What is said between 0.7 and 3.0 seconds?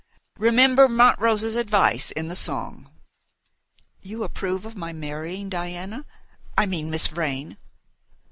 Montrose's advice in the song."